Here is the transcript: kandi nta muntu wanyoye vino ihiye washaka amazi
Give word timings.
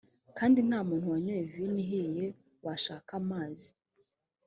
kandi 0.37 0.59
nta 0.67 0.79
muntu 0.89 1.05
wanyoye 1.13 1.41
vino 1.53 1.73
ihiye 1.83 2.25
washaka 2.65 3.11
amazi 3.21 3.69